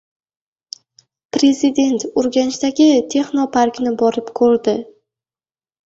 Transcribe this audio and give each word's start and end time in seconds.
Prezident 1.37 2.07
Urganchdagi 2.23 2.89
texnoparkni 3.15 3.97
borib 4.05 4.37
ko‘rdi 4.43 4.79